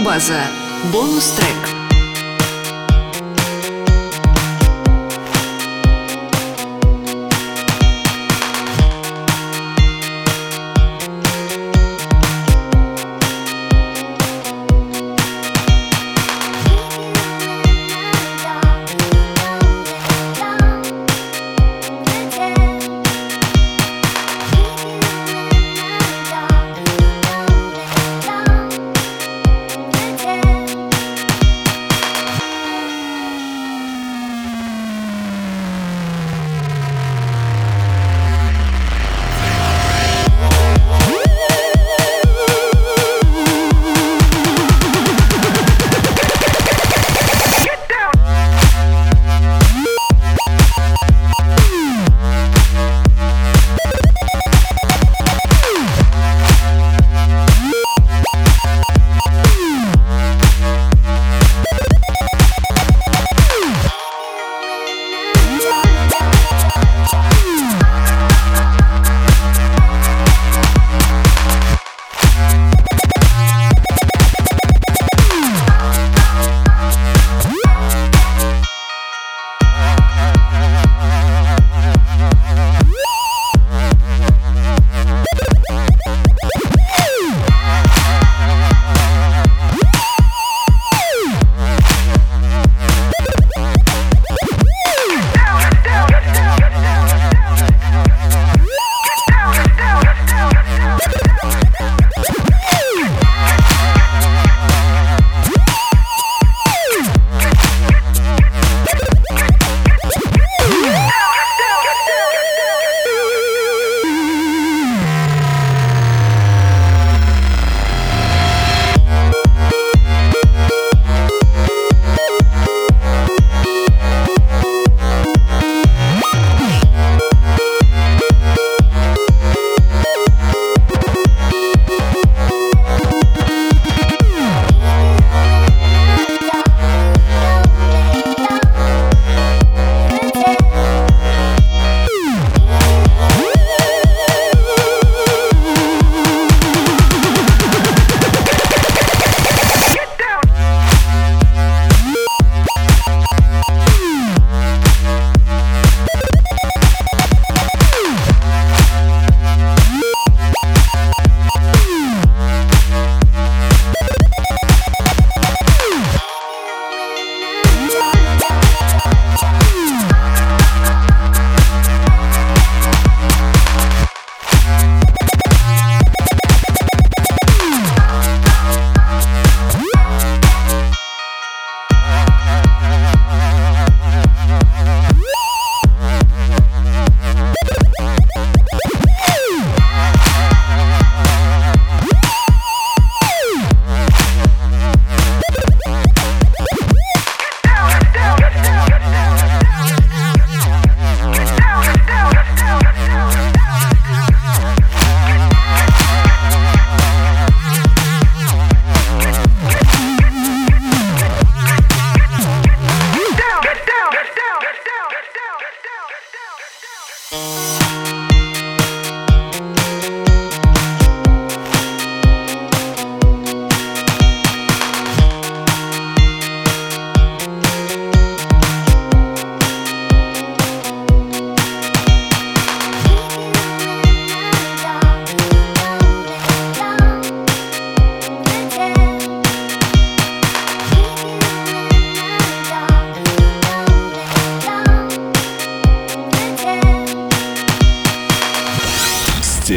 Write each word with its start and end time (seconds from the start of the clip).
Стереобаза. 0.00 0.40
Бонус 0.92 1.30
трек. 1.32 1.79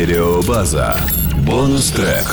Стереобаза. 0.03 0.97
Бонус 1.45 1.91
трек. 1.91 2.25